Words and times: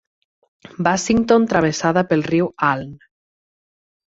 Bassington 0.87 1.45
travessada 1.51 2.05
pel 2.13 2.25
riu 2.31 2.49
Aln. 2.71 2.91